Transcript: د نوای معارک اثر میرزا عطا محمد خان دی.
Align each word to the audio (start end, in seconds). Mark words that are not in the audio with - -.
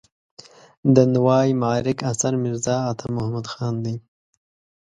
د 0.95 0.97
نوای 1.13 1.49
معارک 1.61 1.99
اثر 2.11 2.33
میرزا 2.43 2.75
عطا 2.91 3.07
محمد 3.15 3.45
خان 3.53 3.75
دی. 3.85 3.95